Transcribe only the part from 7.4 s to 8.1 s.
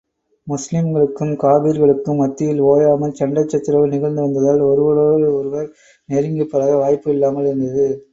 இருந்தது.